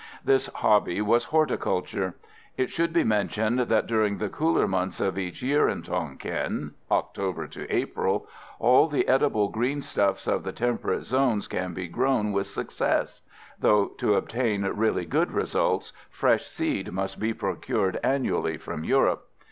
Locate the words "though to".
13.59-14.15